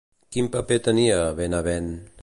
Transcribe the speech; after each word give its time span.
Quin 0.35 0.47
paper 0.55 0.79
tenia 0.89 1.21
Benabent? 1.43 1.97